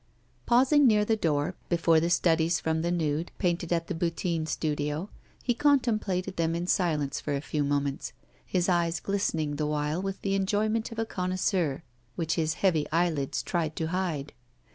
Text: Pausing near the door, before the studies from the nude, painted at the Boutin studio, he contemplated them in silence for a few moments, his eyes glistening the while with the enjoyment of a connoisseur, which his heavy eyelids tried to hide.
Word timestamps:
Pausing 0.47 0.87
near 0.87 1.05
the 1.05 1.15
door, 1.15 1.53
before 1.69 1.99
the 1.99 2.09
studies 2.09 2.59
from 2.59 2.81
the 2.81 2.89
nude, 2.89 3.31
painted 3.37 3.71
at 3.71 3.85
the 3.85 3.93
Boutin 3.93 4.47
studio, 4.47 5.11
he 5.43 5.53
contemplated 5.53 6.37
them 6.37 6.55
in 6.55 6.65
silence 6.65 7.21
for 7.21 7.35
a 7.35 7.39
few 7.39 7.63
moments, 7.63 8.11
his 8.43 8.67
eyes 8.67 8.99
glistening 8.99 9.57
the 9.57 9.67
while 9.67 10.01
with 10.01 10.19
the 10.23 10.33
enjoyment 10.33 10.91
of 10.91 10.97
a 10.97 11.05
connoisseur, 11.05 11.83
which 12.15 12.33
his 12.33 12.55
heavy 12.55 12.87
eyelids 12.91 13.43
tried 13.43 13.75
to 13.75 13.89
hide. 13.89 14.33